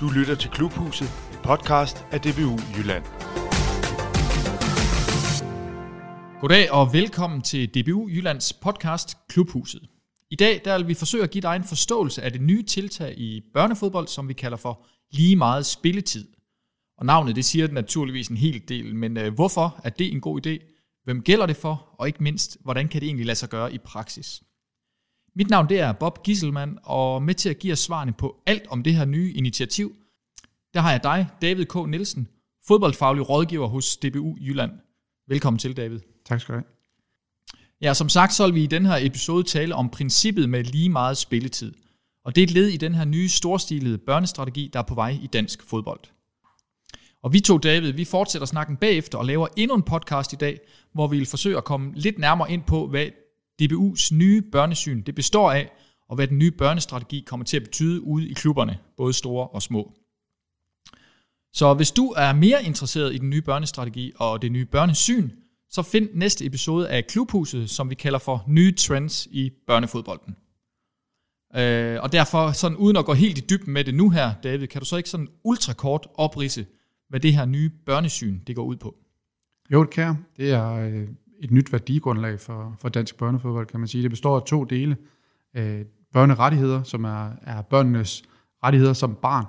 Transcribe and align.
Du 0.00 0.08
lytter 0.08 0.34
til 0.34 0.50
Klubhuset, 0.50 1.08
en 1.32 1.38
podcast 1.42 2.06
af 2.10 2.20
DBU 2.20 2.58
Jylland. 2.76 3.04
Goddag 6.40 6.72
og 6.72 6.92
velkommen 6.92 7.42
til 7.42 7.68
DBU 7.74 8.08
Jyllands 8.08 8.52
podcast 8.52 9.16
Klubhuset. 9.28 9.82
I 10.30 10.36
dag 10.36 10.60
der 10.64 10.78
vil 10.78 10.88
vi 10.88 10.94
forsøge 10.94 11.22
at 11.24 11.30
give 11.30 11.42
dig 11.42 11.56
en 11.56 11.64
forståelse 11.64 12.22
af 12.22 12.32
det 12.32 12.40
nye 12.40 12.62
tiltag 12.62 13.18
i 13.18 13.42
børnefodbold, 13.54 14.08
som 14.08 14.28
vi 14.28 14.32
kalder 14.32 14.56
for 14.56 14.86
lige 15.10 15.36
meget 15.36 15.66
spilletid. 15.66 16.28
Og 16.98 17.06
navnet 17.06 17.36
det 17.36 17.44
siger 17.44 17.68
naturligvis 17.68 18.28
en 18.28 18.36
hel 18.36 18.62
del, 18.68 18.94
men 18.94 19.16
øh, 19.16 19.34
hvorfor 19.34 19.80
er 19.84 19.90
det 19.90 20.12
en 20.12 20.20
god 20.20 20.46
idé? 20.46 20.58
Hvem 21.04 21.22
gælder 21.22 21.46
det 21.46 21.56
for? 21.56 21.94
Og 21.98 22.06
ikke 22.06 22.22
mindst, 22.22 22.58
hvordan 22.60 22.88
kan 22.88 23.00
det 23.00 23.06
egentlig 23.06 23.26
lade 23.26 23.38
sig 23.38 23.48
gøre 23.48 23.74
i 23.74 23.78
praksis? 23.78 24.42
Mit 25.34 25.50
navn 25.50 25.68
det 25.68 25.80
er 25.80 25.92
Bob 25.92 26.22
Gisselmann, 26.22 26.78
og 26.82 27.22
med 27.22 27.34
til 27.34 27.48
at 27.48 27.58
give 27.58 27.72
os 27.72 27.78
svarene 27.78 28.12
på 28.12 28.42
alt 28.46 28.66
om 28.68 28.82
det 28.82 28.94
her 28.94 29.04
nye 29.04 29.32
initiativ, 29.32 29.96
der 30.74 30.80
har 30.80 30.90
jeg 30.90 31.02
dig, 31.02 31.26
David 31.42 31.66
K. 31.66 31.88
Nielsen, 31.88 32.28
fodboldfaglig 32.66 33.30
rådgiver 33.30 33.66
hos 33.66 33.96
DBU 33.96 34.36
Jylland. 34.40 34.72
Velkommen 35.28 35.58
til, 35.58 35.76
David. 35.76 36.00
Tak 36.24 36.40
skal 36.40 36.54
du 36.54 36.58
have. 36.58 36.64
Ja, 37.80 37.94
som 37.94 38.08
sagt, 38.08 38.32
så 38.32 38.46
vil 38.46 38.54
vi 38.54 38.62
i 38.62 38.66
den 38.66 38.86
her 38.86 38.98
episode 39.00 39.42
tale 39.42 39.74
om 39.74 39.90
princippet 39.90 40.48
med 40.48 40.64
lige 40.64 40.88
meget 40.88 41.16
spilletid. 41.16 41.74
Og 42.24 42.34
det 42.34 42.42
er 42.42 42.46
et 42.46 42.50
led 42.50 42.68
i 42.68 42.76
den 42.76 42.94
her 42.94 43.04
nye 43.04 43.28
storstilede 43.28 43.98
børnestrategi, 43.98 44.70
der 44.72 44.78
er 44.78 44.82
på 44.82 44.94
vej 44.94 45.18
i 45.22 45.26
dansk 45.26 45.62
fodbold. 45.62 46.00
Og 47.22 47.32
vi 47.32 47.40
to, 47.40 47.58
David, 47.58 47.92
vi 47.92 48.04
fortsætter 48.04 48.46
snakken 48.46 48.76
bagefter 48.76 49.18
og 49.18 49.24
laver 49.24 49.48
endnu 49.56 49.76
en 49.76 49.82
podcast 49.82 50.32
i 50.32 50.36
dag, 50.36 50.60
hvor 50.92 51.06
vi 51.06 51.16
vil 51.16 51.26
forsøge 51.26 51.56
at 51.56 51.64
komme 51.64 51.92
lidt 51.94 52.18
nærmere 52.18 52.50
ind 52.50 52.62
på, 52.62 52.86
hvad 52.86 53.06
DBU's 53.62 54.14
nye 54.14 54.42
børnesyn 54.42 55.02
det 55.02 55.14
består 55.14 55.52
af, 55.52 55.72
og 56.08 56.14
hvad 56.16 56.28
den 56.28 56.38
nye 56.38 56.50
børnestrategi 56.50 57.24
kommer 57.26 57.44
til 57.44 57.56
at 57.56 57.62
betyde 57.62 58.00
ude 58.00 58.28
i 58.28 58.32
klubberne, 58.32 58.78
både 58.96 59.12
store 59.12 59.48
og 59.48 59.62
små. 59.62 59.92
Så 61.52 61.74
hvis 61.74 61.90
du 61.90 62.06
er 62.16 62.32
mere 62.32 62.64
interesseret 62.64 63.14
i 63.14 63.18
den 63.18 63.30
nye 63.30 63.42
børnestrategi 63.42 64.12
og 64.16 64.42
det 64.42 64.52
nye 64.52 64.64
børnesyn, 64.64 65.30
så 65.70 65.82
find 65.82 66.08
næste 66.14 66.44
episode 66.46 66.88
af 66.88 67.06
Klubhuset, 67.06 67.70
som 67.70 67.90
vi 67.90 67.94
kalder 67.94 68.18
for 68.18 68.44
Nye 68.48 68.72
Trends 68.72 69.28
i 69.30 69.50
børnefodbolden. 69.66 70.36
Øh, 71.56 72.02
og 72.02 72.12
derfor, 72.12 72.52
sådan 72.52 72.76
uden 72.76 72.96
at 72.96 73.04
gå 73.04 73.14
helt 73.14 73.38
i 73.38 73.40
dybden 73.50 73.72
med 73.72 73.84
det 73.84 73.94
nu 73.94 74.10
her, 74.10 74.34
David, 74.42 74.66
kan 74.66 74.80
du 74.80 74.86
så 74.86 74.96
ikke 74.96 75.08
sådan 75.08 75.28
ultrakort 75.44 76.06
oprise, 76.14 76.66
hvad 77.08 77.20
det 77.20 77.34
her 77.34 77.44
nye 77.44 77.70
børnesyn 77.86 78.38
det 78.46 78.56
går 78.56 78.64
ud 78.64 78.76
på? 78.76 78.96
Jo, 79.72 79.82
det 79.82 79.90
kan 79.90 80.16
Det 80.36 80.50
er 80.50 80.72
øh, 80.72 81.08
et 81.40 81.50
nyt 81.50 81.72
værdigrundlag 81.72 82.40
for, 82.40 82.76
for 82.78 82.88
dansk 82.88 83.18
børnefodbold, 83.18 83.66
kan 83.66 83.80
man 83.80 83.88
sige. 83.88 84.02
Det 84.02 84.10
består 84.10 84.36
af 84.36 84.42
to 84.42 84.64
dele. 84.64 84.96
Øh, 85.56 85.84
børnerettigheder, 86.12 86.82
som 86.82 87.04
er, 87.04 87.30
er 87.42 87.62
børnenes 87.62 88.22
rettigheder 88.64 88.92
som 88.92 89.14
barn 89.14 89.44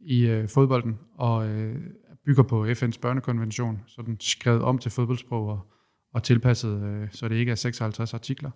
i 0.00 0.26
øh, 0.26 0.48
fodbolden, 0.48 0.98
og 1.14 1.48
øh, 1.48 1.76
bygger 2.26 2.42
på 2.42 2.66
FN's 2.66 3.00
børnekonvention, 3.00 3.80
så 3.86 4.02
den 4.02 4.16
skrevet 4.20 4.62
om 4.62 4.78
til 4.78 4.90
fodboldsprog 4.90 5.48
og, 5.48 5.60
og 6.14 6.22
tilpasset, 6.22 6.82
øh, 6.82 7.08
så 7.10 7.28
det 7.28 7.36
ikke 7.36 7.52
er 7.52 7.56
56 7.56 8.14
artikler. 8.14 8.50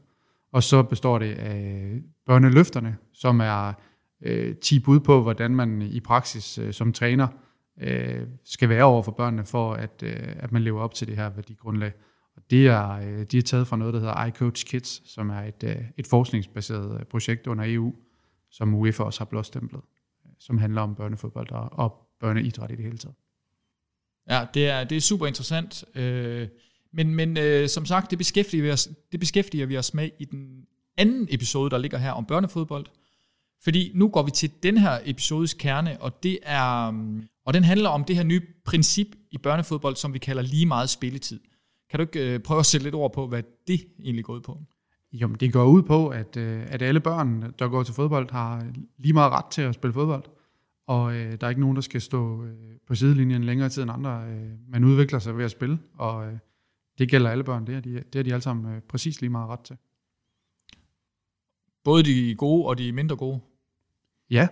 Og 0.52 0.62
så 0.62 0.82
består 0.82 1.18
det 1.18 1.34
af 1.34 1.92
børneløfterne, 2.26 2.96
som 3.12 3.40
er 3.40 3.72
øh, 4.22 4.56
10 4.56 4.80
bud 4.80 5.00
på, 5.00 5.22
hvordan 5.22 5.54
man 5.54 5.82
i 5.82 6.00
praksis 6.00 6.58
øh, 6.58 6.72
som 6.72 6.92
træner 6.92 7.28
øh, 7.80 8.26
skal 8.44 8.68
være 8.68 8.84
over 8.84 9.02
for 9.02 9.12
børnene, 9.12 9.44
for 9.44 9.72
at, 9.72 10.02
øh, 10.02 10.36
at 10.36 10.52
man 10.52 10.62
lever 10.62 10.80
op 10.80 10.94
til 10.94 11.06
det 11.06 11.16
her 11.16 11.30
værdigrundlag. 11.30 11.92
Og 12.38 12.50
det 12.50 12.66
er, 12.66 12.90
øh, 12.90 13.24
de 13.24 13.38
er 13.38 13.42
taget 13.42 13.66
fra 13.66 13.76
noget, 13.76 13.94
der 13.94 14.00
hedder 14.00 14.24
iCoach 14.24 14.66
Kids, 14.66 15.12
som 15.12 15.30
er 15.30 15.40
et, 15.40 15.64
øh, 15.64 15.76
et 15.96 16.06
forskningsbaseret 16.06 17.00
øh, 17.00 17.06
projekt 17.06 17.46
under 17.46 17.64
EU, 17.66 17.94
som 18.50 18.74
UEFA 18.74 19.02
også 19.02 19.20
har 19.20 19.24
blåstemplet, 19.24 19.80
som 20.38 20.58
handler 20.58 20.82
om 20.82 20.94
børnefodbold 20.94 21.50
og, 21.50 21.72
og 21.72 22.08
børneidræt 22.20 22.70
i 22.70 22.74
det 22.74 22.84
hele 22.84 22.98
taget. 22.98 23.16
Ja, 24.30 24.46
det 24.54 24.68
er, 24.68 24.84
det 24.84 24.96
er 24.96 25.00
super 25.00 25.26
interessant. 25.26 25.84
Øh, 25.94 26.48
men 26.92 27.14
men 27.14 27.36
øh, 27.36 27.68
som 27.68 27.86
sagt, 27.86 28.10
det 28.10 28.18
beskæftiger, 28.18 28.62
vi 28.62 28.70
os, 28.70 28.88
det 29.12 29.20
beskæftiger 29.20 29.66
vi 29.66 29.78
os 29.78 29.94
med 29.94 30.10
i 30.18 30.24
den 30.24 30.66
anden 30.96 31.28
episode, 31.30 31.70
der 31.70 31.78
ligger 31.78 31.98
her 31.98 32.10
om 32.10 32.24
børnefodbold. 32.24 32.86
Fordi 33.64 33.92
nu 33.94 34.08
går 34.08 34.22
vi 34.22 34.30
til 34.30 34.50
den 34.62 34.78
her 34.78 34.98
episodes 35.04 35.54
kerne, 35.54 36.02
og 36.02 36.22
det 36.22 36.38
er 36.42 36.90
mm, 36.90 37.28
og 37.48 37.54
den 37.54 37.64
handler 37.64 37.88
om 37.88 38.04
det 38.04 38.16
her 38.16 38.22
nye 38.22 38.42
princip 38.64 39.06
i 39.30 39.38
børnefodbold, 39.38 39.96
som 39.96 40.14
vi 40.14 40.18
kalder 40.18 40.42
lige 40.42 40.66
meget 40.66 40.90
spilletid. 40.90 41.40
Kan 41.90 41.98
du 41.98 42.02
ikke 42.02 42.34
øh, 42.34 42.40
prøve 42.40 42.60
at 42.60 42.66
sætte 42.66 42.84
lidt 42.84 42.94
ord 42.94 43.12
på, 43.12 43.26
hvad 43.26 43.42
det 43.66 43.80
egentlig 44.02 44.24
går 44.24 44.34
ud 44.34 44.40
på? 44.40 44.62
Jo, 45.12 45.26
men 45.26 45.36
det 45.36 45.52
går 45.52 45.64
ud 45.64 45.82
på, 45.82 46.08
at, 46.08 46.36
øh, 46.36 46.62
at 46.66 46.82
alle 46.82 47.00
børn, 47.00 47.54
der 47.58 47.68
går 47.68 47.82
til 47.82 47.94
fodbold, 47.94 48.30
har 48.30 48.72
lige 48.98 49.12
meget 49.12 49.32
ret 49.32 49.44
til 49.50 49.62
at 49.62 49.74
spille 49.74 49.94
fodbold. 49.94 50.24
Og 50.86 51.14
øh, 51.16 51.40
der 51.40 51.46
er 51.46 51.48
ikke 51.48 51.60
nogen, 51.60 51.76
der 51.76 51.82
skal 51.82 52.00
stå 52.00 52.44
øh, 52.44 52.76
på 52.86 52.94
sidelinjen 52.94 53.44
længere 53.44 53.68
tid 53.68 53.82
end 53.82 53.90
andre. 53.90 54.24
Øh, 54.28 54.50
man 54.68 54.84
udvikler 54.84 55.18
sig 55.18 55.38
ved 55.38 55.44
at 55.44 55.50
spille, 55.50 55.78
og 55.94 56.26
øh, 56.26 56.38
det 56.98 57.10
gælder 57.10 57.30
alle 57.30 57.44
børn. 57.44 57.66
Det 57.66 57.74
er 57.74 57.80
de, 57.80 58.02
det 58.12 58.18
er 58.18 58.22
de 58.22 58.32
alle 58.32 58.42
sammen 58.42 58.74
øh, 58.74 58.80
præcis 58.80 59.20
lige 59.20 59.30
meget 59.30 59.48
ret 59.48 59.60
til. 59.60 59.76
Både 61.84 62.02
de 62.02 62.34
gode 62.34 62.66
og 62.66 62.78
de 62.78 62.92
mindre 62.92 63.16
gode? 63.16 63.40
Ja, 64.30 64.48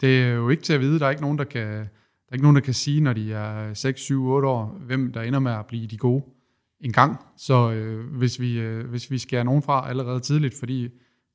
det 0.00 0.22
er 0.22 0.28
jo 0.28 0.48
ikke 0.48 0.62
til 0.62 0.72
at 0.72 0.80
vide. 0.80 0.98
Der 0.98 1.06
er 1.06 1.10
ikke 1.10 1.22
nogen, 1.22 1.38
der 1.38 1.44
kan, 1.44 1.68
der 1.68 2.28
er 2.28 2.34
ikke 2.34 2.44
nogen, 2.44 2.56
der 2.56 2.62
kan 2.62 2.74
sige, 2.74 3.00
når 3.00 3.12
de 3.12 3.32
er 3.32 3.74
6, 3.74 4.00
7, 4.00 4.26
8 4.26 4.48
år, 4.48 4.66
hvem 4.66 5.12
der 5.12 5.22
ender 5.22 5.38
med 5.38 5.52
at 5.52 5.66
blive 5.66 5.86
de 5.86 5.96
gode 5.96 6.24
en 6.80 6.92
gang. 6.92 7.16
Så 7.36 7.72
øh, 7.72 8.16
hvis, 8.16 8.40
vi, 8.40 8.58
øh, 8.58 8.86
hvis 8.86 9.10
vi 9.10 9.18
skærer 9.18 9.42
nogen 9.42 9.62
fra 9.62 9.88
allerede 9.88 10.20
tidligt, 10.20 10.54
fordi 10.58 10.88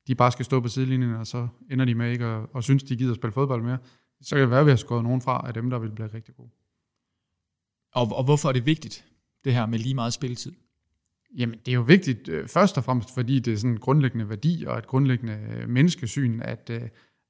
de 0.08 0.16
bare 0.16 0.32
skal 0.32 0.46
stå 0.46 0.60
på 0.60 0.68
sidelinjen, 0.68 1.16
og 1.16 1.28
så 1.28 1.48
ender 1.72 1.86
de 1.86 1.96
med 1.96 2.12
ikke 2.12 2.26
at, 2.26 2.46
og 2.54 2.64
synes, 2.64 2.84
de 2.84 2.96
gider 2.96 3.12
at 3.12 3.16
spille 3.16 3.34
fodbold 3.34 3.64
mere, 3.64 3.78
så 4.22 4.36
kan 4.36 4.42
det 4.42 4.50
være, 4.50 4.60
at 4.60 4.66
vi 4.66 4.72
har 4.72 4.78
skåret 4.78 5.04
nogen 5.04 5.22
fra 5.22 5.48
af 5.48 5.54
dem, 5.54 5.70
der 5.70 5.80
vil 5.80 5.92
blive 5.92 6.10
rigtig 6.14 6.36
gode. 6.36 6.50
Og, 7.94 8.18
og 8.18 8.24
hvorfor 8.24 8.50
er 8.50 8.54
det 8.54 8.66
vigtigt, 8.66 9.06
det 9.44 9.54
her 9.54 9.66
med 9.66 9.80
lige 9.80 9.96
meget 9.96 10.14
spilletid? 10.14 10.52
Jamen, 11.38 11.60
det 11.66 11.72
er 11.72 11.76
jo 11.76 11.82
vigtigt 11.82 12.30
øh, 12.30 12.48
først 12.48 12.78
og 12.78 12.84
fremmest, 12.84 13.14
fordi 13.14 13.40
det 13.40 13.54
er 13.54 13.58
sådan 13.58 13.72
en 13.72 13.80
grundlæggende 13.80 14.30
værdi 14.30 14.66
og 14.68 14.78
et 14.78 14.88
grundlæggende 14.88 15.40
øh, 15.52 15.70
menneskesyn, 15.70 16.42
at, 16.42 16.70
øh, 16.70 16.82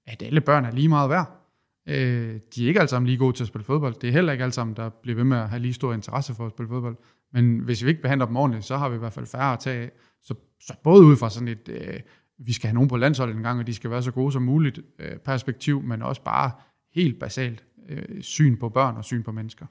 at 0.06 0.22
alle 0.22 0.42
børn 0.42 0.66
er 0.66 0.72
lige 0.72 0.90
meget 0.90 1.10
værd. 1.10 1.42
Øh, 1.88 2.40
de 2.56 2.64
er 2.64 2.68
ikke 2.68 2.80
alle 2.80 2.90
sammen 2.90 3.08
lige 3.08 3.18
gode 3.18 3.38
til 3.38 3.44
at 3.44 3.48
spille 3.48 3.66
fodbold. 3.66 3.96
Det 3.96 4.08
er 4.08 4.14
heller 4.14 4.32
ikke 4.32 4.44
alle 4.44 4.54
sammen, 4.54 4.76
der 4.76 4.90
bliver 4.90 5.16
ved 5.16 5.24
med 5.24 5.38
at 5.38 5.50
have 5.50 5.62
lige 5.62 5.74
stor 5.74 5.94
interesse 5.94 6.36
for 6.36 6.46
at 6.46 6.52
spille 6.52 6.70
fodbold. 6.70 6.98
Men 7.34 7.60
hvis 7.60 7.84
vi 7.84 7.90
ikke 7.90 8.02
behandler 8.02 8.26
dem 8.26 8.36
ordentligt, 8.36 8.66
så 8.66 8.78
har 8.78 8.90
vi 8.90 8.96
i 8.96 9.00
hvert 9.00 9.14
fald 9.14 9.26
færre 9.26 9.54
at 9.54 9.60
tage 9.60 9.84
af. 9.84 9.92
Så, 10.22 10.36
så 10.60 10.74
både 10.84 11.06
ud 11.06 11.18
fra 11.18 11.30
sådan 11.30 11.48
et, 11.48 11.70
øh, 11.70 12.00
vi 12.38 12.54
skal 12.54 12.68
have 12.68 12.74
nogen 12.74 12.90
på 12.90 12.98
landsholdet 12.98 13.36
en 13.36 13.44
gang, 13.44 13.60
og 13.60 13.68
de 13.68 13.74
skal 13.74 13.90
være 13.90 14.04
så 14.04 14.12
gode 14.12 14.32
som 14.32 14.42
muligt 14.42 14.80
øh, 15.00 15.18
perspektiv, 15.18 15.82
men 15.82 16.02
også 16.02 16.24
bare 16.24 16.52
helt 16.94 17.20
basalt 17.20 17.66
øh, 17.90 18.22
syn 18.22 18.58
på 18.58 18.70
børn 18.70 18.98
og 18.98 19.06
syn 19.06 19.24
på 19.24 19.32
mennesker. 19.32 19.66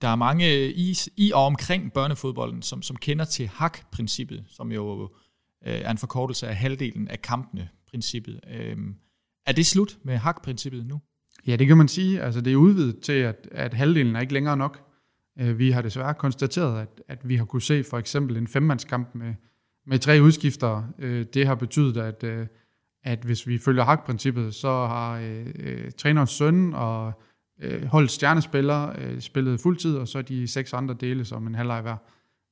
Der 0.00 0.08
er 0.08 0.16
mange 0.16 0.72
i, 0.72 0.94
i 1.16 1.32
og 1.32 1.44
omkring 1.44 1.92
børnefodbolden, 1.92 2.62
som, 2.62 2.82
som 2.82 2.96
kender 2.96 3.24
til 3.24 3.48
HAK-princippet, 3.48 4.44
som 4.48 4.72
jo 4.72 5.02
øh, 5.66 5.74
er 5.74 5.90
en 5.90 5.98
forkortelse 5.98 6.48
af 6.48 6.56
halvdelen 6.56 7.08
af 7.08 7.22
kampene 7.22 7.68
princippet. 7.90 8.40
Øh, 8.50 8.76
er 9.46 9.52
det 9.52 9.66
slut 9.66 9.98
med 10.02 10.16
HAK-princippet 10.16 10.86
nu? 10.86 11.00
Ja, 11.46 11.56
det 11.56 11.66
kan 11.66 11.76
man 11.76 11.88
sige. 11.88 12.22
Altså, 12.22 12.40
det 12.40 12.52
er 12.52 12.56
udvidet 12.56 13.00
til, 13.00 13.12
at, 13.12 13.48
at 13.52 13.74
halvdelen 13.74 14.16
er 14.16 14.20
ikke 14.20 14.32
længere 14.32 14.56
nok. 14.56 14.89
Øh, 15.40 15.58
vi 15.58 15.70
har 15.70 15.82
desværre 15.82 16.14
konstateret, 16.14 16.80
at, 16.80 17.02
at 17.08 17.28
vi 17.28 17.36
har 17.36 17.44
kunne 17.44 17.62
se 17.62 17.84
for 17.84 17.98
eksempel 17.98 18.36
en 18.36 18.46
femmandskamp 18.46 19.14
med, 19.14 19.34
med 19.86 19.98
tre 19.98 20.20
udskiftere. 20.22 20.88
Øh, 20.98 21.26
det 21.34 21.46
har 21.46 21.54
betydet, 21.54 21.96
at, 21.96 22.24
øh, 22.24 22.46
at 23.04 23.18
hvis 23.24 23.46
vi 23.46 23.58
følger 23.58 23.84
hakprincippet, 23.84 24.54
så 24.54 24.68
har 24.68 25.20
øh, 25.58 25.90
trænerens 25.98 26.30
søn 26.30 26.74
og 26.74 27.12
øh, 27.60 27.84
holdt 27.84 28.10
stjernespillere 28.10 28.94
øh, 28.98 29.20
spillet 29.20 29.60
fuldtid, 29.60 29.96
og 29.96 30.08
så 30.08 30.22
de 30.22 30.46
seks 30.46 30.72
andre 30.72 30.96
dele 31.00 31.24
som 31.24 31.46
en 31.46 31.54
halvleg 31.54 31.82
hver. 31.82 31.96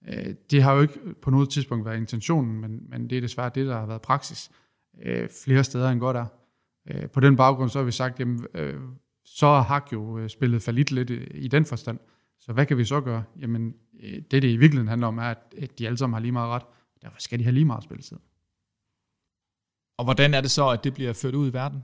Øh, 0.09 0.35
det 0.51 0.63
har 0.63 0.75
jo 0.75 0.81
ikke 0.81 1.01
på 1.23 1.31
noget 1.31 1.51
tidspunkt 1.51 1.87
været 1.87 1.97
intentionen, 1.97 2.61
men, 2.61 2.81
men 2.89 3.11
det 3.11 3.19
er 3.19 3.21
desværre 3.21 3.51
det, 3.55 3.67
der 3.67 3.79
har 3.79 3.87
været 3.87 4.03
praksis 4.03 4.51
øh, 5.03 5.29
flere 5.45 5.65
steder 5.65 5.91
end 5.91 6.01
godt 6.01 6.17
er. 6.17 6.27
Øh, 6.91 7.11
på 7.11 7.21
den 7.21 7.37
baggrund 7.37 7.71
så 7.71 7.79
har 7.79 7.85
vi 7.85 7.93
sagt, 7.93 8.21
jamen, 8.21 8.47
øh, 8.55 8.81
så 9.25 9.47
har 9.47 9.63
Hak 9.63 9.93
jo 9.93 10.29
spillet 10.29 10.63
for 10.63 10.73
lidt 10.73 10.91
lidt 10.91 11.11
i 11.35 11.49
den 11.49 11.65
forstand. 11.65 11.99
Så 12.41 12.53
hvad 12.53 12.67
kan 12.67 12.79
vi 12.79 12.85
så 12.85 13.01
gøre? 13.01 13.25
Jamen, 13.41 13.75
øh, 14.01 14.23
det 14.31 14.43
det 14.43 14.45
i 14.45 14.57
virkeligheden 14.57 14.89
handler 14.89 15.07
om, 15.07 15.19
er, 15.19 15.35
at 15.59 15.79
de 15.79 15.87
alle 15.87 15.97
sammen 15.99 16.15
har 16.15 16.21
lige 16.21 16.33
meget 16.33 16.49
ret. 16.49 16.63
Derfor 17.03 17.21
skal 17.21 17.39
de 17.39 17.45
have 17.45 17.55
lige 17.55 17.65
meget 17.65 17.85
spilletid. 17.85 18.17
Og 19.99 20.05
hvordan 20.05 20.35
er 20.35 20.41
det 20.41 20.51
så, 20.51 20.69
at 20.69 20.85
det 20.85 20.95
bliver 20.95 21.13
ført 21.13 21.35
ud 21.35 21.51
i 21.51 21.53
verden? 21.53 21.83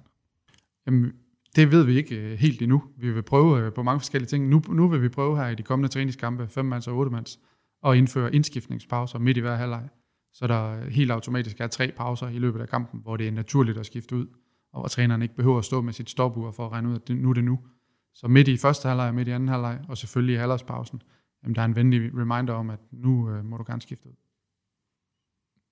Jamen, 0.86 1.12
det 1.56 1.70
ved 1.70 1.84
vi 1.84 1.96
ikke 1.96 2.16
øh, 2.16 2.38
helt 2.38 2.62
endnu. 2.62 2.82
Vi 2.96 3.12
vil 3.12 3.22
prøve 3.22 3.70
på 3.70 3.82
mange 3.82 4.00
forskellige 4.00 4.28
ting. 4.28 4.48
Nu, 4.48 4.62
nu 4.68 4.88
vil 4.88 5.02
vi 5.02 5.08
prøve 5.08 5.36
her 5.36 5.48
i 5.48 5.54
de 5.54 5.62
kommende 5.62 5.88
træningskampe, 5.88 6.48
5 6.48 6.64
mands 6.64 6.88
og 6.88 6.96
8 6.96 7.10
mands, 7.12 7.40
at 7.86 7.96
indføre 7.96 8.34
indskiftningspauser 8.34 9.18
midt 9.18 9.36
i 9.36 9.40
hver 9.40 9.56
halvleg. 9.56 9.88
Så 10.32 10.46
der 10.46 10.90
helt 10.90 11.10
automatisk 11.10 11.60
er 11.60 11.66
tre 11.66 11.92
pauser 11.96 12.28
i 12.28 12.38
løbet 12.38 12.60
af 12.60 12.68
kampen, 12.68 13.00
hvor 13.02 13.16
det 13.16 13.28
er 13.28 13.32
naturligt 13.32 13.78
at 13.78 13.86
skifte 13.86 14.16
ud, 14.16 14.26
og 14.72 14.80
hvor 14.80 14.88
træneren 14.88 15.22
ikke 15.22 15.34
behøver 15.34 15.58
at 15.58 15.64
stå 15.64 15.80
med 15.80 15.92
sit 15.92 16.10
stopur 16.10 16.50
for 16.50 16.66
at 16.66 16.72
regne 16.72 16.88
ud, 16.88 16.94
at 16.94 17.08
nu 17.08 17.30
er 17.30 17.34
det 17.34 17.44
nu. 17.44 17.58
Så 18.14 18.28
midt 18.28 18.48
i 18.48 18.56
første 18.56 18.88
halvleg, 18.88 19.14
midt 19.14 19.28
i 19.28 19.30
anden 19.30 19.48
halvleg, 19.48 19.80
og 19.88 19.98
selvfølgelig 19.98 20.34
i 20.34 20.38
halvårspausen, 20.38 21.02
jamen 21.42 21.54
der 21.54 21.60
er 21.60 21.66
en 21.66 21.76
venlig 21.76 22.18
reminder 22.18 22.54
om, 22.54 22.70
at 22.70 22.78
nu 22.92 23.30
øh, 23.30 23.44
må 23.44 23.56
du 23.56 23.64
gerne 23.66 23.82
skifte 23.82 24.08
ud. 24.08 24.14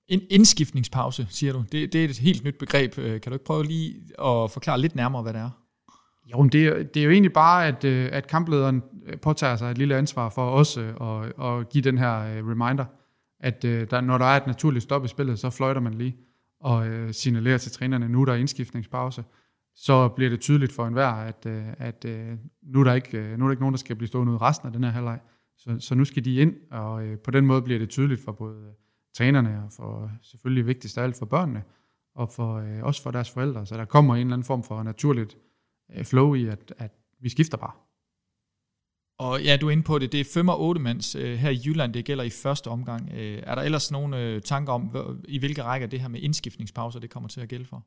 En 0.08 0.20
indskiftningspause, 0.30 1.26
siger 1.30 1.52
du. 1.52 1.64
Det, 1.72 1.92
det 1.92 2.00
er 2.00 2.08
et 2.08 2.18
helt 2.18 2.44
nyt 2.44 2.58
begreb. 2.58 2.98
Øh, 2.98 3.20
kan 3.20 3.32
du 3.32 3.34
ikke 3.34 3.44
prøve 3.44 3.64
lige 3.64 3.94
at 4.18 4.50
forklare 4.50 4.80
lidt 4.80 4.94
nærmere, 4.94 5.22
hvad 5.22 5.32
det 5.32 5.40
er? 5.40 5.50
Jo, 6.32 6.44
det 6.44 6.66
er, 6.66 6.82
det 6.82 7.00
er 7.00 7.04
jo 7.04 7.10
egentlig 7.10 7.32
bare, 7.32 7.66
at, 7.66 7.84
øh, 7.84 8.08
at 8.12 8.26
kamplederen 8.26 8.82
påtager 9.22 9.56
sig 9.56 9.70
et 9.70 9.78
lille 9.78 9.96
ansvar 9.96 10.28
for 10.28 10.50
os 10.50 10.76
at, 10.76 11.44
at 11.44 11.68
give 11.68 11.84
den 11.84 11.98
her 11.98 12.22
reminder, 12.50 12.84
at 13.40 13.62
der, 13.62 14.00
når 14.00 14.18
der 14.18 14.24
er 14.24 14.36
et 14.36 14.46
naturligt 14.46 14.82
stop 14.82 15.04
i 15.04 15.08
spillet, 15.08 15.38
så 15.38 15.50
fløjter 15.50 15.80
man 15.80 15.94
lige 15.94 16.16
og 16.60 17.14
signalerer 17.14 17.58
til 17.58 17.72
trænerne, 17.72 18.08
nu 18.08 18.24
der 18.24 18.32
er 18.32 18.36
indskiftningspause 18.36 19.24
så 19.74 20.08
bliver 20.08 20.30
det 20.30 20.40
tydeligt 20.40 20.72
for 20.72 20.86
enhver, 20.86 21.08
at, 21.08 21.46
øh, 21.46 21.66
at 21.78 22.04
øh, 22.04 22.38
nu, 22.62 22.80
er 22.80 22.84
der 22.84 22.94
ikke, 22.94 23.18
øh, 23.18 23.38
nu 23.38 23.44
er 23.44 23.48
der 23.48 23.52
ikke 23.52 23.62
nogen, 23.62 23.72
der 23.72 23.78
skal 23.78 23.96
blive 23.96 24.08
stående 24.08 24.32
ud 24.32 24.40
resten 24.40 24.66
af 24.66 24.72
den 24.72 24.84
her 24.84 24.90
halvleg. 24.90 25.20
Så, 25.56 25.76
så 25.78 25.94
nu 25.94 26.04
skal 26.04 26.24
de 26.24 26.34
ind, 26.34 26.54
og 26.70 27.18
på 27.24 27.30
den 27.30 27.46
måde 27.46 27.62
bliver 27.62 27.78
det 27.78 27.90
tydeligt 27.90 28.24
for 28.24 28.32
både 28.32 28.74
trænerne, 29.16 29.62
og 29.64 29.72
for 29.72 30.10
selvfølgelig 30.22 30.66
vigtigst 30.66 30.98
af 30.98 31.02
alt 31.02 31.18
for 31.18 31.26
børnene, 31.26 31.62
og 32.14 32.30
for, 32.30 32.64
også 32.82 33.02
for 33.02 33.10
deres 33.10 33.30
forældre. 33.30 33.66
Så 33.66 33.76
der 33.76 33.84
kommer 33.84 34.14
en 34.14 34.20
eller 34.20 34.32
anden 34.32 34.44
form 34.44 34.62
for 34.62 34.82
naturligt 34.82 35.36
flow 36.02 36.34
i, 36.34 36.46
at, 36.46 36.74
at 36.78 36.92
vi 37.20 37.28
skifter 37.28 37.56
bare. 37.56 37.72
Og 39.18 39.42
ja, 39.42 39.56
du 39.56 39.66
er 39.66 39.70
inde 39.70 39.82
på 39.82 39.98
det. 39.98 40.12
Det 40.12 40.20
er 40.20 40.24
5 40.34 40.48
og 40.48 40.60
8 40.60 40.80
mands 40.80 41.14
øh, 41.14 41.36
her 41.36 41.50
i 41.50 41.60
Jylland. 41.66 41.94
Det 41.94 42.04
gælder 42.04 42.24
i 42.24 42.30
første 42.30 42.68
omgang. 42.68 43.10
Øh, 43.14 43.42
er 43.46 43.54
der 43.54 43.62
ellers 43.62 43.90
nogle 43.90 44.20
øh, 44.20 44.42
tanker 44.42 44.72
om, 44.72 44.96
i 45.28 45.38
hvilke 45.38 45.62
rækker 45.62 45.86
det 45.86 46.00
her 46.00 46.08
med 46.08 46.20
indskiftningspauser, 46.20 47.00
det 47.00 47.10
kommer 47.10 47.28
til 47.28 47.40
at 47.40 47.48
gælde 47.48 47.64
for? 47.64 47.86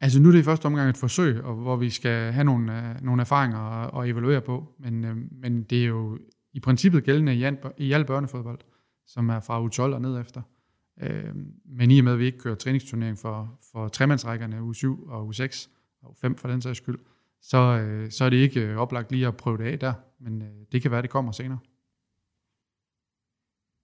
Altså 0.00 0.20
nu 0.20 0.28
er 0.28 0.32
det 0.32 0.38
i 0.38 0.42
første 0.42 0.66
omgang 0.66 0.90
et 0.90 0.96
forsøg, 0.96 1.44
og 1.44 1.54
hvor 1.54 1.76
vi 1.76 1.90
skal 1.90 2.32
have 2.32 2.44
nogle, 2.44 2.90
øh, 2.90 3.02
nogle 3.02 3.20
erfaringer 3.20 3.58
og, 3.58 3.94
og 3.94 4.08
evaluere 4.08 4.40
på. 4.40 4.74
Men, 4.78 5.04
øh, 5.04 5.16
men 5.30 5.62
det 5.62 5.82
er 5.82 5.86
jo 5.86 6.18
i 6.52 6.60
princippet 6.60 7.04
gældende 7.04 7.34
i, 7.34 7.50
i 7.78 7.92
al 7.92 8.04
børnefodbold 8.04 8.58
som 9.08 9.28
er 9.28 9.40
fra 9.40 9.60
u 9.60 9.68
12 9.68 9.94
og 9.94 10.00
ned 10.00 10.20
efter. 10.20 10.42
Øh, 11.00 11.34
men 11.64 11.90
i 11.90 11.98
og 11.98 12.04
med, 12.04 12.12
at 12.12 12.18
vi 12.18 12.26
ikke 12.26 12.38
kører 12.38 12.54
træningsturnering 12.54 13.18
for, 13.18 13.58
for 13.72 13.88
tremandsrækkerne 13.88 14.62
u 14.62 14.72
7 14.72 15.08
og 15.08 15.26
u 15.26 15.32
6, 15.32 15.70
og 16.02 16.10
u 16.10 16.14
5 16.20 16.36
for 16.36 16.48
den 16.48 16.62
sags 16.62 16.76
skyld, 16.76 16.98
så, 17.42 17.58
øh, 17.58 18.10
så 18.10 18.24
er 18.24 18.30
det 18.30 18.36
ikke 18.36 18.60
øh, 18.60 18.76
oplagt 18.76 19.12
lige 19.12 19.26
at 19.26 19.36
prøve 19.36 19.58
det 19.58 19.64
af 19.64 19.78
der, 19.78 19.92
men 20.20 20.42
øh, 20.42 20.48
det 20.72 20.82
kan 20.82 20.90
være, 20.90 21.02
det 21.02 21.10
kommer 21.10 21.32
senere. 21.32 21.58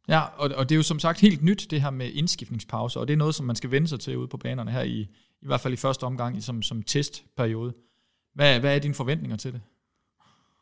Ja, 0.08 0.20
og, 0.20 0.50
og 0.56 0.68
det 0.68 0.74
er 0.74 0.76
jo 0.76 0.82
som 0.82 0.98
sagt 0.98 1.20
helt 1.20 1.42
nyt, 1.42 1.66
det 1.70 1.82
her 1.82 1.90
med 1.90 2.10
indskiftningspause, 2.12 3.00
og 3.00 3.08
det 3.08 3.12
er 3.12 3.18
noget, 3.18 3.34
som 3.34 3.46
man 3.46 3.56
skal 3.56 3.70
vende 3.70 3.88
sig 3.88 4.00
til 4.00 4.18
ude 4.18 4.28
på 4.28 4.36
banerne 4.36 4.70
her, 4.70 4.82
i, 4.82 5.00
i 5.42 5.46
hvert 5.46 5.60
fald 5.60 5.74
i 5.74 5.76
første 5.76 6.04
omgang, 6.04 6.42
som, 6.42 6.62
som 6.62 6.82
testperiode. 6.82 7.74
Hvad, 8.34 8.60
hvad 8.60 8.74
er 8.74 8.78
dine 8.78 8.94
forventninger 8.94 9.36
til 9.36 9.52
det? 9.52 9.60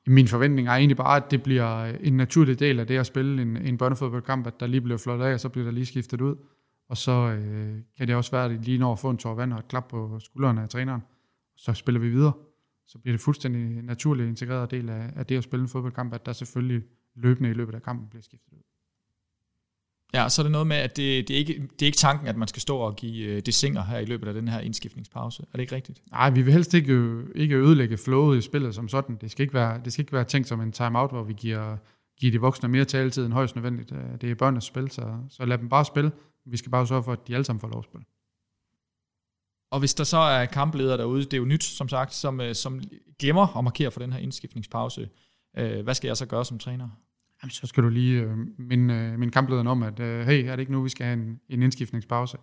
Min 0.07 0.29
forventning 0.29 0.69
er 0.69 0.73
egentlig 0.73 0.97
bare, 0.97 1.17
at 1.17 1.31
det 1.31 1.43
bliver 1.43 1.85
en 1.85 2.17
naturlig 2.17 2.59
del 2.59 2.81
af 2.81 2.87
det 2.87 2.99
at 2.99 3.07
spille 3.07 3.43
en, 3.43 3.57
en 3.57 3.79
børnefodboldkamp, 3.79 4.47
at 4.47 4.61
der 4.61 4.67
lige 4.67 4.81
bliver 4.81 4.99
flot 4.99 5.21
af, 5.21 5.35
og 5.35 5.41
så 5.41 5.49
bliver 5.49 5.65
der 5.65 5.73
lige 5.73 5.87
skiftet 5.87 6.21
ud. 6.21 6.37
Og 6.89 6.97
så 6.97 7.13
øh, 7.13 7.79
kan 7.97 8.09
det 8.09 8.17
også 8.17 8.31
være, 8.31 8.45
at 8.45 8.51
de 8.51 8.63
lige 8.63 8.79
når 8.79 8.93
at 8.93 8.99
få 8.99 9.11
en 9.11 9.17
tår 9.17 9.35
vand 9.35 9.53
og 9.53 9.59
et 9.59 9.69
klap 9.69 9.89
på 9.89 10.19
skuldrene 10.21 10.63
af 10.63 10.69
træneren. 10.69 11.03
Så 11.57 11.73
spiller 11.73 12.01
vi 12.01 12.09
videre. 12.09 12.33
Så 12.87 12.99
bliver 12.99 13.13
det 13.13 13.21
fuldstændig 13.21 13.83
naturligt 13.83 14.29
integreret 14.29 14.71
del 14.71 14.89
af, 14.91 15.11
af 15.17 15.27
det 15.27 15.37
at 15.37 15.45
spille 15.45 15.63
en 15.63 15.69
fodboldkamp, 15.69 16.15
at 16.15 16.27
der 16.27 16.33
selvfølgelig 16.33 16.83
løbende 17.15 17.51
i 17.51 17.53
løbet 17.53 17.75
af 17.75 17.83
kampen 17.83 18.09
bliver 18.09 18.23
skiftet 18.23 18.53
ud. 18.53 18.63
Ja, 20.15 20.29
så 20.29 20.43
er 20.43 20.45
det 20.45 20.53
noget 20.53 20.67
med, 20.67 20.77
at 20.77 20.97
det, 20.97 21.29
det, 21.29 21.35
er 21.35 21.39
ikke, 21.39 21.53
det 21.53 21.83
er 21.83 21.87
ikke 21.87 21.99
tanken, 21.99 22.29
at 22.29 22.37
man 22.37 22.49
skal 22.49 22.63
stå 22.63 22.79
og 22.79 22.97
give 22.97 23.27
øh, 23.27 23.43
det 23.47 23.55
singer 23.55 23.83
her 23.83 23.99
i 23.99 24.05
løbet 24.05 24.29
af 24.29 24.35
den 24.35 24.49
her 24.49 24.61
indskiftningspause. 24.61 25.43
Er 25.43 25.57
det 25.57 25.61
ikke 25.61 25.75
rigtigt? 25.75 26.03
Nej, 26.11 26.31
vi 26.31 26.43
vil 26.43 26.53
helst 26.53 26.75
ikke, 26.75 27.23
ikke 27.35 27.57
ødelægge 27.57 27.99
flowet 27.99 28.39
i 28.39 28.41
spillet 28.41 28.75
som 28.75 28.89
sådan. 28.89 29.17
Det 29.21 29.31
skal 29.31 29.43
ikke 29.43 29.55
være, 29.55 29.81
det 29.85 29.93
skal 29.93 30.03
ikke 30.03 30.13
være 30.13 30.25
tænkt 30.25 30.49
som 30.49 30.61
en 30.61 30.73
timeout, 30.73 31.11
hvor 31.11 31.23
vi 31.23 31.33
giver, 31.33 31.77
giver 32.21 32.33
de 32.33 32.41
voksne 32.41 32.69
mere 32.69 32.85
taletid 32.85 33.25
end 33.25 33.33
højst 33.33 33.57
nødvendigt. 33.57 33.93
Øh, 33.93 34.21
det 34.21 34.31
er 34.31 34.35
børnenes 34.35 34.65
spil, 34.65 34.91
så, 34.91 35.17
så 35.31 35.45
lad 35.45 35.59
dem 35.59 35.69
bare 35.69 35.85
spille. 35.85 36.13
Vi 36.47 36.57
skal 36.57 36.71
bare 36.71 36.87
sørge 36.87 37.03
for, 37.03 37.13
at 37.13 37.29
de 37.29 37.35
alle 37.35 37.45
sammen 37.45 37.61
får 37.61 37.69
lov 37.69 37.79
at 37.79 37.85
spille. 37.85 38.05
Og 39.71 39.79
hvis 39.79 39.95
der 39.95 40.05
så 40.05 40.19
er 40.19 40.45
kampledere 40.45 40.99
derude, 40.99 41.25
det 41.25 41.35
er 41.35 41.39
jo 41.39 41.45
nyt, 41.45 41.65
som 41.65 41.89
sagt, 41.89 42.15
som, 42.15 42.41
øh, 42.41 42.55
som 42.55 42.81
glemmer 43.19 43.57
at 43.57 43.65
markere 43.65 43.91
for 43.91 44.01
den 44.01 44.13
her 44.13 44.21
indskiftningspause, 44.21 45.09
hvad 45.55 45.95
skal 45.95 46.09
jeg 46.09 46.17
så 46.17 46.27
gøre 46.27 46.45
som 46.45 46.59
træner? 46.59 46.89
Jamen, 47.43 47.51
så 47.51 47.67
skal 47.67 47.83
du 47.83 47.89
lige 47.89 48.23
øh, 48.23 48.37
minde, 48.59 48.95
øh, 48.95 49.19
minde 49.19 49.33
kamplederen 49.33 49.67
om, 49.67 49.83
at 49.83 50.01
øh, 50.01 50.27
hey, 50.27 50.45
er 50.45 50.57
det 50.57 50.61
ikke 50.61 50.73
nu, 50.73 50.83
vi 50.83 50.89
skal 50.89 51.07
have 51.07 51.19
en, 51.19 51.41
en 51.49 51.63
indskiftningspause? 51.63 52.37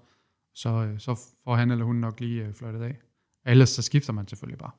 Så, 0.54 0.70
øh, 0.70 1.00
så 1.00 1.20
får 1.44 1.56
han 1.56 1.72
eller 1.72 1.86
hun 1.86 1.96
nok 1.96 2.20
lige 2.20 2.46
øh, 2.46 2.54
fløjtet 2.54 2.82
af. 2.82 2.98
Ellers 3.46 3.70
så 3.70 3.82
skifter 3.82 4.14
man 4.14 4.28
selvfølgelig 4.28 4.60
bare. 4.60 4.72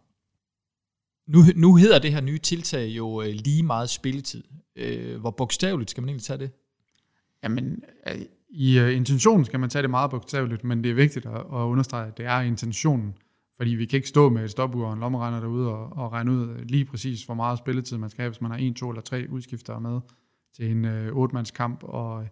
Nu, 1.26 1.38
nu 1.56 1.76
hedder 1.76 1.99
det 1.99 2.12
her 2.12 2.20
nye 2.20 2.38
tiltag 2.38 2.88
jo 2.88 3.22
øh, 3.22 3.28
lige 3.28 3.62
meget 3.62 3.90
spilletid. 3.90 4.44
Øh, 4.76 5.20
hvor 5.20 5.31
bogstaveligt 5.31 5.90
skal 5.90 6.02
man 6.02 6.08
egentlig 6.08 6.25
tage 6.25 6.38
det? 6.38 6.50
Jamen, 7.43 7.82
øh, 8.08 8.20
i 8.50 8.81
uh, 8.81 8.96
intentionen 8.96 9.44
skal 9.44 9.61
man 9.61 9.70
tage 9.70 9.82
det 9.82 9.90
meget 9.90 10.11
bogstaveligt, 10.11 10.64
men 10.64 10.84
det 10.84 10.90
er 10.90 10.94
vigtigt 10.94 11.26
at, 11.26 11.37
at 11.37 11.43
understrege, 11.50 12.06
at 12.06 12.19
det 12.19 12.26
er 12.26 12.40
intentionen. 12.40 13.14
Fordi 13.61 13.71
vi 13.71 13.87
kan 13.87 13.97
ikke 13.97 14.09
stå 14.09 14.29
med 14.29 14.45
et 14.45 14.51
stopur 14.51 14.87
og 14.87 14.93
en 14.93 15.01
lommeregner 15.01 15.41
derude 15.41 15.69
og, 15.69 15.93
og 15.97 16.12
regne 16.12 16.33
ud 16.33 16.65
lige 16.65 16.85
præcis, 16.85 17.25
hvor 17.25 17.35
meget 17.35 17.59
spilletid 17.59 17.99
man 17.99 18.11
skal 18.11 18.23
have, 18.23 18.31
hvis 18.31 18.41
man 18.41 18.51
har 18.51 18.59
en, 18.59 18.75
to 18.75 18.91
eller 18.91 19.03
tre 19.03 19.27
udskifter 19.31 19.79
med 19.79 20.01
til 20.57 20.71
en 20.71 20.85
øh, 20.85 21.12
otte-mandskamp, 21.12 21.83
og 21.83 22.29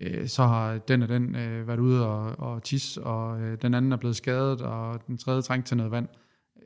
øh, 0.00 0.28
så 0.28 0.42
har 0.42 0.78
den 0.78 1.02
og 1.02 1.08
den 1.08 1.34
øh, 1.36 1.68
været 1.68 1.78
ude 1.78 2.06
og, 2.08 2.38
og 2.38 2.62
tis, 2.62 2.96
og 2.96 3.40
øh, 3.40 3.58
den 3.62 3.74
anden 3.74 3.92
er 3.92 3.96
blevet 3.96 4.16
skadet, 4.16 4.60
og 4.60 5.06
den 5.06 5.18
tredje 5.18 5.42
trængt 5.42 5.66
til 5.66 5.76
noget 5.76 5.92
vand. 5.92 6.08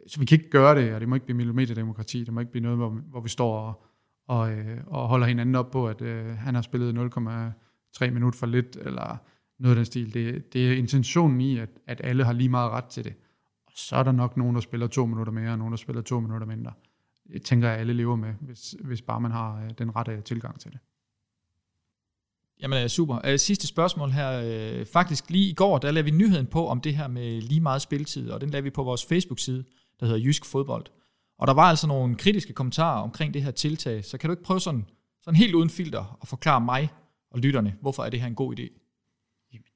Så 0.06 0.20
vi 0.20 0.26
kan 0.26 0.38
ikke 0.38 0.50
gøre 0.50 0.82
det, 0.82 0.94
og 0.94 1.00
det 1.00 1.08
må 1.08 1.14
ikke 1.14 1.26
blive 1.26 1.36
millimeterdemokrati, 1.36 2.24
det 2.24 2.32
må 2.32 2.40
ikke 2.40 2.52
blive 2.52 2.62
noget, 2.62 2.78
hvor, 2.78 2.90
hvor 3.10 3.20
vi 3.20 3.28
står 3.28 3.58
og, 3.58 3.84
og, 4.28 4.52
øh, 4.52 4.78
og 4.86 5.08
holder 5.08 5.26
hinanden 5.26 5.54
op 5.54 5.70
på, 5.70 5.88
at 5.88 6.02
øh, 6.02 6.26
han 6.26 6.54
har 6.54 6.62
spillet 6.62 6.94
0,3 7.98 8.10
minutter 8.10 8.38
for 8.38 8.46
lidt, 8.46 8.76
eller 8.80 9.16
noget 9.58 9.74
af 9.74 9.76
den 9.76 9.84
stil. 9.84 10.14
Det, 10.14 10.52
det 10.52 10.68
er 10.68 10.76
intentionen 10.76 11.40
i, 11.40 11.58
at, 11.58 11.70
at 11.86 12.00
alle 12.04 12.24
har 12.24 12.32
lige 12.32 12.48
meget 12.48 12.70
ret 12.70 12.84
til 12.84 13.04
det 13.04 13.14
så 13.74 13.96
er 13.96 14.02
der 14.02 14.12
nok 14.12 14.36
nogen, 14.36 14.54
der 14.54 14.60
spiller 14.60 14.86
to 14.86 15.06
minutter 15.06 15.32
mere, 15.32 15.50
og 15.50 15.58
nogen, 15.58 15.72
der 15.72 15.76
spiller 15.76 16.02
to 16.02 16.20
minutter 16.20 16.46
mindre. 16.46 16.72
Det 17.32 17.42
tænker 17.42 17.68
jeg, 17.68 17.78
alle 17.78 17.92
lever 17.92 18.16
med, 18.16 18.34
hvis, 18.40 18.74
hvis 18.80 19.02
bare 19.02 19.20
man 19.20 19.30
har 19.30 19.64
øh, 19.64 19.70
den 19.78 19.96
rette 19.96 20.20
tilgang 20.20 20.60
til 20.60 20.70
det. 20.70 20.78
Jamen 22.60 22.82
øh, 22.82 22.88
super. 22.88 23.18
Øh, 23.24 23.38
sidste 23.38 23.66
spørgsmål 23.66 24.10
her. 24.10 24.84
Faktisk 24.92 25.30
lige 25.30 25.50
i 25.50 25.54
går, 25.54 25.78
der 25.78 25.90
lavede 25.90 26.10
vi 26.10 26.16
nyheden 26.16 26.46
på 26.46 26.68
om 26.68 26.80
det 26.80 26.96
her 26.96 27.08
med 27.08 27.40
lige 27.42 27.60
meget 27.60 27.82
spiltid, 27.82 28.30
og 28.30 28.40
den 28.40 28.50
lavede 28.50 28.64
vi 28.64 28.70
på 28.70 28.82
vores 28.82 29.06
Facebook-side, 29.06 29.64
der 30.00 30.06
hedder 30.06 30.20
Jysk 30.20 30.44
Fodbold. 30.44 30.86
Og 31.38 31.46
der 31.46 31.54
var 31.54 31.62
altså 31.62 31.86
nogle 31.86 32.14
kritiske 32.14 32.52
kommentarer 32.52 33.02
omkring 33.02 33.34
det 33.34 33.42
her 33.42 33.50
tiltag, 33.50 34.04
så 34.04 34.18
kan 34.18 34.28
du 34.28 34.32
ikke 34.32 34.42
prøve 34.42 34.60
sådan, 34.60 34.86
sådan 35.22 35.36
helt 35.36 35.54
uden 35.54 35.70
filter 35.70 36.18
at 36.22 36.28
forklare 36.28 36.60
mig 36.60 36.88
og 37.30 37.38
lytterne, 37.38 37.76
hvorfor 37.80 38.04
er 38.04 38.10
det 38.10 38.20
her 38.20 38.26
en 38.26 38.34
god 38.34 38.58
idé? 38.58 38.80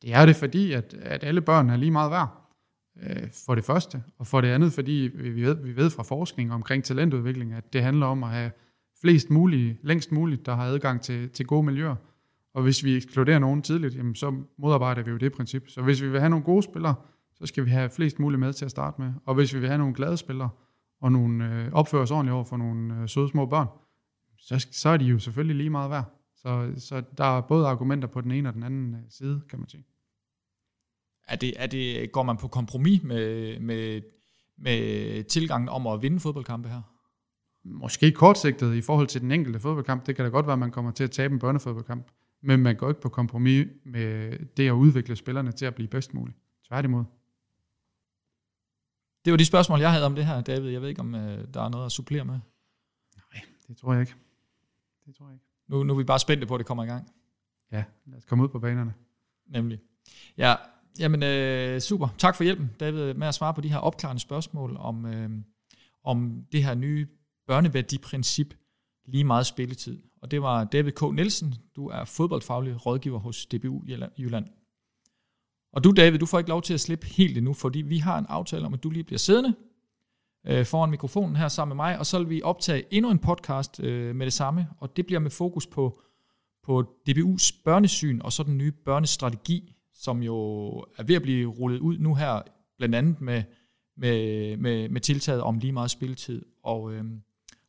Det 0.03 0.15
er 0.15 0.27
det, 0.27 0.37
fordi 0.37 0.73
at, 0.73 0.95
at 0.95 1.25
alle 1.25 1.41
børn 1.41 1.71
er 1.71 1.77
lige 1.77 1.91
meget 1.91 2.11
værd 2.11 2.38
Øh, 3.03 3.29
for 3.47 3.55
det 3.55 3.65
første, 3.65 4.03
og 4.19 4.27
for 4.27 4.41
det 4.41 4.49
andet, 4.49 4.73
fordi 4.73 5.11
vi 5.15 5.43
ved, 5.43 5.55
vi 5.55 5.77
ved 5.77 5.91
fra 5.91 6.03
forskning 6.03 6.53
omkring 6.53 6.85
talentudvikling, 6.85 7.53
at 7.53 7.73
det 7.73 7.83
handler 7.83 8.07
om 8.07 8.25
at 8.25 8.31
have 8.31 8.51
flest 9.01 9.31
mulige, 9.31 9.79
længst 9.83 10.13
muligt, 10.13 10.47
der 10.47 10.55
har 10.55 10.65
adgang 10.65 11.01
til, 11.01 11.31
til 11.31 11.47
gode 11.47 11.63
miljøer. 11.63 11.97
Og 12.55 12.63
hvis 12.63 12.85
vi 12.85 12.97
ekskluderer 12.97 13.39
nogen 13.39 13.63
tidligt, 13.63 13.97
jamen, 13.97 14.15
så 14.15 14.35
modarbejder 14.59 15.03
vi 15.03 15.11
jo 15.11 15.17
det 15.17 15.33
princip. 15.33 15.69
Så 15.69 15.83
hvis 15.83 16.03
vi 16.03 16.09
vil 16.09 16.21
have 16.21 16.31
nogle 16.31 16.45
gode 16.45 16.63
spillere, 16.63 16.95
så 17.35 17.47
skal 17.47 17.65
vi 17.65 17.71
have 17.71 17.91
flest 17.91 18.19
muligt 18.19 18.41
med 18.41 18.53
til 18.53 18.65
at 18.65 18.71
starte 18.71 19.01
med. 19.01 19.13
Og 19.27 19.35
hvis 19.35 19.55
vi 19.55 19.59
vil 19.59 19.69
have 19.69 19.79
nogle 19.79 19.95
glade 19.95 20.17
spillere, 20.17 20.51
og 21.01 21.13
nogle 21.13 21.45
øh, 21.45 21.73
opfører 21.73 22.03
os 22.03 22.11
ordentligt 22.11 22.35
over 22.35 22.45
for 22.45 22.57
nogle 22.57 22.95
øh, 23.03 23.09
søde 23.09 23.29
små 23.29 23.47
børn, 23.47 23.67
så, 24.39 24.67
så 24.73 24.89
er 24.89 24.97
de 24.97 25.05
jo 25.05 25.19
selvfølgelig 25.19 25.57
lige 25.57 25.71
meget 25.71 25.91
værd. 25.91 26.05
Så, 26.37 26.73
så 26.77 27.03
der 27.19 27.25
er 27.25 27.41
både 27.41 27.67
argumenter 27.67 28.09
på 28.09 28.21
den 28.21 28.31
ene 28.31 28.49
og 28.49 28.55
den 28.55 28.63
anden 28.63 28.95
øh, 28.95 29.01
side, 29.09 29.41
kan 29.51 29.59
man 29.59 29.69
sige. 29.69 29.85
Er 31.29 31.37
det, 31.37 31.53
er 31.57 31.67
det, 31.67 32.13
går 32.13 32.23
man 32.23 32.37
på 32.37 32.49
kompromis 32.49 33.03
med, 33.03 33.61
med, 33.61 34.03
med 34.57 35.25
tilgangen 35.25 35.69
om 35.69 35.87
at 35.87 36.03
vinde 36.03 36.21
fodboldkampe 36.21 36.69
her? 36.69 36.83
Måske 37.65 38.13
kortsigtet 38.13 38.75
i 38.75 38.81
forhold 38.81 39.07
til 39.07 39.21
den 39.21 39.33
enkelte 39.33 39.61
fodboldkamp. 39.61 40.07
Det 40.07 40.17
kan 40.17 40.25
da 40.25 40.31
godt 40.31 40.47
være, 40.47 40.53
at 40.53 40.59
man 40.59 40.71
kommer 40.71 40.91
til 40.91 41.05
at 41.05 41.11
tabe 41.11 41.35
en 41.35 41.39
børnefodboldkamp. 41.41 42.11
Men 42.41 42.61
man 42.61 42.77
går 42.77 42.89
ikke 42.89 43.01
på 43.01 43.09
kompromis 43.09 43.67
med 43.85 44.39
det 44.57 44.69
at 44.69 44.73
udvikle 44.73 45.17
spillerne 45.17 45.53
til 45.53 45.67
at 45.67 45.75
blive 45.75 45.89
bedst 45.89 46.15
muligt. 46.15 46.39
Tværtimod. 46.69 47.05
Det 49.25 49.31
var 49.31 49.37
de 49.37 49.45
spørgsmål, 49.45 49.81
jeg 49.81 49.93
havde 49.93 50.07
om 50.07 50.15
det 50.15 50.27
her, 50.27 50.41
David. 50.41 50.71
Jeg 50.71 50.83
ved 50.83 50.89
ikke, 50.89 51.01
om 51.01 51.15
uh, 51.15 51.21
der 51.21 51.63
er 51.63 51.69
noget 51.69 51.87
at 51.87 51.93
supplere 51.93 52.25
med. 52.25 52.39
Nej, 53.35 53.43
det 53.69 53.77
tror 53.77 53.93
jeg 53.93 54.01
ikke. 54.01 54.15
Det 55.07 55.15
tror 55.15 55.27
jeg 55.27 55.35
ikke. 55.35 55.45
Nu, 55.69 55.83
nu 55.83 55.93
er 55.93 55.99
vi 55.99 56.05
bare 56.05 56.19
spændte 56.19 56.47
på, 56.47 56.55
at 56.55 56.59
det 56.59 56.67
kommer 56.67 56.85
i 56.85 56.87
gang. 56.87 57.11
Ja, 57.73 57.85
lad 58.07 58.19
os 58.19 58.25
komme 58.25 58.45
ud 58.45 58.49
på 58.49 58.59
banerne. 58.59 58.95
Nemlig. 59.47 59.81
Ja, 60.37 60.55
Jamen, 60.99 61.23
øh, 61.23 61.81
super. 61.81 62.09
Tak 62.19 62.37
for 62.37 62.45
hjælpen, 62.45 62.71
David, 62.81 63.15
med 63.15 63.27
at 63.27 63.35
svare 63.35 63.55
på 63.55 63.61
de 63.61 63.69
her 63.69 63.79
opklarende 63.79 64.21
spørgsmål 64.21 64.77
om, 64.79 65.07
øh, 65.07 65.31
om 66.05 66.45
det 66.53 66.65
her 66.65 66.75
nye 66.75 67.07
børneværdiprincip, 67.47 68.55
lige 69.07 69.25
meget 69.25 69.47
spilletid. 69.47 69.99
Og 70.23 70.31
det 70.31 70.43
var 70.43 70.65
David 70.65 70.93
K. 70.93 71.03
Nielsen. 71.15 71.55
Du 71.77 71.89
er 71.89 72.05
fodboldfaglig 72.05 72.87
rådgiver 72.87 73.19
hos 73.19 73.47
DBU 73.47 73.83
Jylland. 74.19 74.47
Og 75.73 75.85
du, 75.85 75.91
David, 75.91 76.19
du 76.19 76.27
får 76.27 76.39
ikke 76.39 76.51
lov 76.51 76.63
til 76.63 76.75
at 76.75 76.81
slippe 76.81 77.07
helt 77.07 77.37
endnu, 77.39 77.53
fordi 77.53 77.79
vi 77.79 77.99
har 77.99 78.19
en 78.19 78.27
aftale 78.29 78.67
om, 78.67 78.75
at 78.75 78.83
du 78.83 78.91
lige 78.91 79.05
bliver 79.05 79.19
siddende 79.19 79.55
øh, 80.47 80.67
foran 80.67 80.91
mikrofonen 80.91 81.37
her 81.37 81.49
sammen 81.49 81.77
med 81.77 81.85
mig, 81.85 81.99
og 81.99 82.07
så 82.07 82.19
vil 82.19 82.31
vi 82.31 82.43
optage 82.43 82.95
endnu 82.95 83.11
en 83.11 83.19
podcast 83.19 83.81
øh, 83.81 84.17
med 84.17 84.27
det 84.27 84.33
samme, 84.33 84.69
og 84.81 84.97
det 84.97 85.07
bliver 85.07 85.21
med 85.21 85.31
fokus 85.31 85.67
på, 85.67 86.01
på 86.63 86.85
DBU's 87.09 87.63
børnesyn 87.65 88.21
og 88.21 88.33
så 88.33 88.43
den 88.43 88.59
nye 88.59 88.73
børnestrategi, 88.73 89.75
som 89.99 90.23
jo 90.23 90.35
er 90.99 91.03
ved 91.03 91.15
at 91.15 91.23
blive 91.23 91.51
rullet 91.51 91.79
ud 91.79 91.99
nu 91.99 92.15
her, 92.15 92.43
blandt 92.79 92.95
andet 92.95 93.21
med, 93.21 93.43
med, 93.97 94.57
med, 94.57 94.89
med 94.89 95.01
tiltaget 95.01 95.43
om 95.43 95.59
lige 95.59 95.73
meget 95.73 95.91
spilletid. 95.91 96.45
Og, 96.63 96.93
øh, 96.93 97.05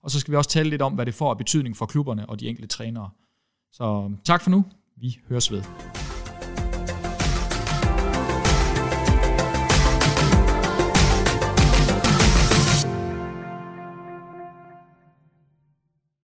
og 0.04 0.12
så 0.12 0.20
skal 0.20 0.32
vi 0.32 0.38
også 0.38 0.50
tale 0.50 0.70
lidt 0.70 0.82
om, 0.82 0.94
hvad 0.94 1.06
det 1.06 1.14
får 1.14 1.30
af 1.30 1.38
betydning 1.38 1.78
for 1.78 1.86
klubberne 1.86 2.30
og 2.30 2.40
de 2.40 2.48
enkelte 2.48 2.68
trænere. 2.68 3.10
Så 3.72 3.84
øhm, 3.84 4.18
tak 4.18 4.42
for 4.42 4.50
nu. 4.50 4.66
Vi 4.96 5.20
høres 5.30 5.52
ved. 5.52 5.64